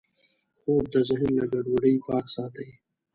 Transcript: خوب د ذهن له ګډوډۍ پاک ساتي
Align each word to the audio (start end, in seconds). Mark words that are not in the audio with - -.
خوب 0.59 0.83
د 0.93 0.95
ذهن 1.09 1.27
له 1.39 1.45
ګډوډۍ 1.51 1.95
پاک 2.07 2.25
ساتي 2.35 2.69